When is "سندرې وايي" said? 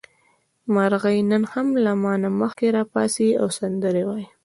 3.59-4.27